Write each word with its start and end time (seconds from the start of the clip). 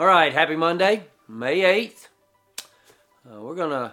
All 0.00 0.06
right, 0.06 0.32
happy 0.32 0.56
Monday, 0.56 1.04
May 1.28 1.58
8th. 1.58 2.08
Uh, 3.30 3.38
we're 3.42 3.54
going 3.54 3.68
to 3.68 3.92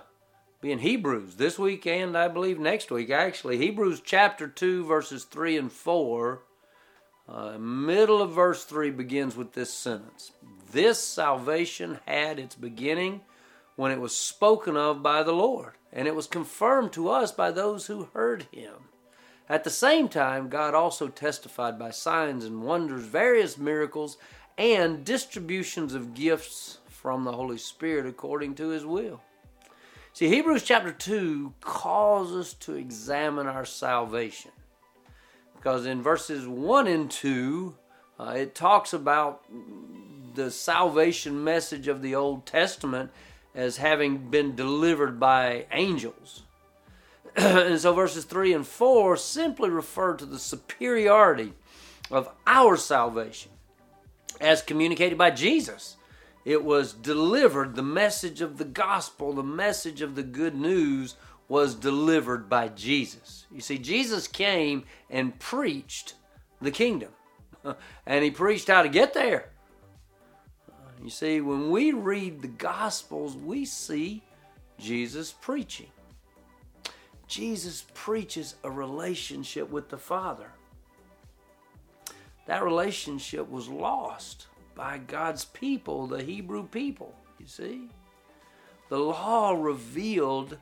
be 0.61 0.71
in 0.71 0.79
Hebrews 0.79 1.35
this 1.35 1.59
week 1.59 1.85
and 1.85 2.17
I 2.17 2.29
believe 2.29 2.59
next 2.59 2.89
week, 2.89 3.09
actually. 3.09 3.57
Hebrews 3.57 4.01
chapter 4.05 4.47
2, 4.47 4.85
verses 4.85 5.25
3 5.25 5.57
and 5.57 5.69
4. 5.69 6.39
Uh, 7.27 7.57
middle 7.57 8.21
of 8.21 8.31
verse 8.31 8.63
3 8.63 8.89
begins 8.91 9.35
with 9.35 9.51
this 9.51 9.73
sentence 9.73 10.31
This 10.71 11.03
salvation 11.03 11.99
had 12.05 12.39
its 12.39 12.55
beginning 12.55 13.19
when 13.75 13.91
it 13.91 13.99
was 13.99 14.15
spoken 14.15 14.77
of 14.77 15.03
by 15.03 15.23
the 15.23 15.33
Lord, 15.33 15.73
and 15.91 16.07
it 16.07 16.15
was 16.15 16.27
confirmed 16.27 16.93
to 16.93 17.09
us 17.09 17.33
by 17.33 17.51
those 17.51 17.87
who 17.87 18.07
heard 18.13 18.47
him. 18.53 18.75
At 19.49 19.65
the 19.65 19.69
same 19.69 20.07
time, 20.07 20.47
God 20.47 20.73
also 20.73 21.09
testified 21.09 21.77
by 21.77 21.91
signs 21.91 22.45
and 22.45 22.63
wonders, 22.63 23.03
various 23.03 23.57
miracles, 23.57 24.17
and 24.57 25.05
distributions 25.05 25.93
of 25.93 26.13
gifts 26.13 26.79
from 26.87 27.23
the 27.23 27.31
Holy 27.31 27.57
Spirit 27.57 28.05
according 28.05 28.55
to 28.55 28.69
his 28.69 28.85
will. 28.85 29.21
See, 30.13 30.29
Hebrews 30.29 30.63
chapter 30.63 30.91
2 30.91 31.53
calls 31.61 32.33
us 32.33 32.53
to 32.55 32.73
examine 32.73 33.45
our 33.45 33.65
salvation. 33.65 34.51
Because 35.55 35.85
in 35.85 36.01
verses 36.01 36.47
1 36.47 36.87
and 36.87 37.11
2, 37.11 37.75
uh, 38.19 38.33
it 38.35 38.55
talks 38.55 38.93
about 38.93 39.43
the 40.33 40.49
salvation 40.49 41.43
message 41.43 41.87
of 41.87 42.01
the 42.01 42.15
Old 42.15 42.47
Testament 42.47 43.11
as 43.53 43.77
having 43.77 44.29
been 44.29 44.55
delivered 44.55 45.19
by 45.19 45.65
angels. 45.71 46.43
and 47.35 47.79
so 47.79 47.93
verses 47.93 48.25
3 48.25 48.53
and 48.53 48.65
4 48.65 49.17
simply 49.17 49.69
refer 49.69 50.15
to 50.15 50.25
the 50.25 50.39
superiority 50.39 51.53
of 52.09 52.29
our 52.47 52.75
salvation 52.75 53.51
as 54.39 54.61
communicated 54.61 55.17
by 55.17 55.31
Jesus. 55.31 55.97
It 56.45 56.63
was 56.63 56.93
delivered, 56.93 57.75
the 57.75 57.83
message 57.83 58.41
of 58.41 58.57
the 58.57 58.65
gospel, 58.65 59.33
the 59.33 59.43
message 59.43 60.01
of 60.01 60.15
the 60.15 60.23
good 60.23 60.55
news 60.55 61.15
was 61.49 61.75
delivered 61.75 62.49
by 62.49 62.69
Jesus. 62.69 63.45
You 63.51 63.61
see, 63.61 63.77
Jesus 63.77 64.27
came 64.27 64.85
and 65.09 65.37
preached 65.39 66.13
the 66.61 66.71
kingdom, 66.71 67.11
and 68.05 68.23
he 68.23 68.31
preached 68.31 68.67
how 68.67 68.81
to 68.81 68.89
get 68.89 69.13
there. 69.13 69.49
You 71.03 71.09
see, 71.09 71.41
when 71.41 71.69
we 71.69 71.91
read 71.91 72.41
the 72.41 72.47
gospels, 72.47 73.35
we 73.35 73.65
see 73.65 74.23
Jesus 74.79 75.31
preaching. 75.31 75.87
Jesus 77.27 77.85
preaches 77.93 78.55
a 78.63 78.71
relationship 78.71 79.69
with 79.69 79.89
the 79.89 79.97
Father. 79.97 80.51
That 82.47 82.63
relationship 82.63 83.49
was 83.49 83.67
lost 83.67 84.47
by 84.73 84.99
God's 84.99 85.45
people, 85.45 86.07
the 86.07 86.23
Hebrew 86.23 86.65
people, 86.65 87.13
you 87.39 87.45
see. 87.45 87.89
The 88.89 88.97
law 88.97 89.51
revealed 89.51 90.57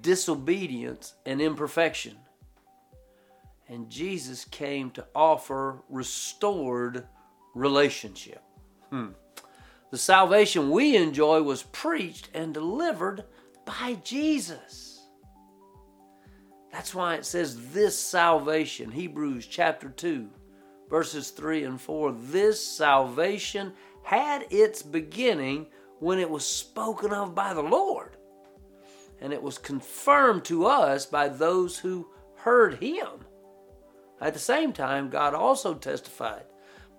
disobedience 0.00 1.14
and 1.26 1.40
imperfection. 1.40 2.16
And 3.68 3.90
Jesus 3.90 4.44
came 4.44 4.90
to 4.92 5.06
offer 5.14 5.82
restored 5.88 7.06
relationship. 7.54 8.42
Hmm. 8.90 9.08
The 9.90 9.98
salvation 9.98 10.70
we 10.70 10.96
enjoy 10.96 11.42
was 11.42 11.64
preached 11.64 12.28
and 12.34 12.54
delivered 12.54 13.24
by 13.64 13.98
Jesus. 14.04 15.08
That's 16.70 16.94
why 16.94 17.14
it 17.14 17.24
says 17.24 17.72
this 17.72 17.98
salvation, 17.98 18.90
Hebrews 18.90 19.46
chapter 19.46 19.88
2, 19.88 20.28
verses 20.88 21.30
3 21.30 21.64
and 21.64 21.80
4. 21.80 22.12
This 22.12 22.64
salvation 22.64 23.72
had 24.02 24.46
its 24.50 24.82
beginning 24.82 25.66
when 25.98 26.18
it 26.18 26.28
was 26.28 26.44
spoken 26.46 27.12
of 27.12 27.34
by 27.34 27.54
the 27.54 27.62
Lord 27.62 28.16
and 29.24 29.32
it 29.32 29.42
was 29.42 29.56
confirmed 29.56 30.44
to 30.44 30.66
us 30.66 31.06
by 31.06 31.28
those 31.28 31.78
who 31.78 32.06
heard 32.36 32.74
him. 32.74 33.08
At 34.20 34.34
the 34.34 34.38
same 34.38 34.72
time, 34.72 35.08
God 35.08 35.32
also 35.34 35.72
testified 35.72 36.44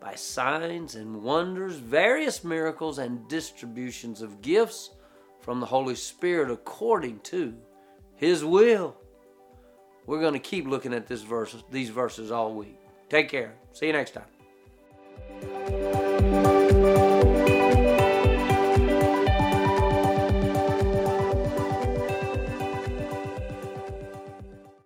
by 0.02 0.16
signs 0.16 0.96
and 0.96 1.24
wonders, 1.24 1.76
various 1.76 2.44
miracles, 2.44 2.98
and 2.98 3.28
distributions 3.28 4.24
of 4.24 4.42
gifts 4.42 4.92
from 5.40 5.60
the 5.60 5.66
Holy 5.68 5.96
Spirit 5.96 6.50
according 6.50 7.20
to 7.20 7.56
His 8.16 8.44
will. 8.44 8.96
We're 10.06 10.22
going 10.22 10.34
to 10.34 10.40
keep 10.40 10.68
looking 10.68 10.94
at 10.94 11.08
this 11.08 11.22
verse, 11.22 11.56
these 11.72 11.90
verses 11.90 12.32
all 12.32 12.54
week. 12.54 12.80
Take 13.10 13.30
care. 13.30 13.54
See 13.74 13.88
you 13.88 13.94
next 13.94 14.14
time. 14.14 15.96